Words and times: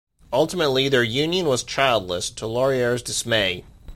Ultimately, 0.33 0.89
their 0.89 1.03
union 1.03 1.45
was 1.45 1.61
childless, 1.63 2.31
to 2.31 2.47
Laurier's 2.47 3.03
dismay. 3.03 3.63